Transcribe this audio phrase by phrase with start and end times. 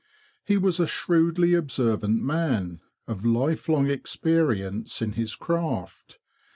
[0.43, 6.17] He was a shrewdly observant man, of lifelong experience in his craft.